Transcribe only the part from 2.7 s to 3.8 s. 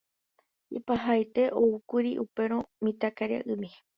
mitãkaria'ymi.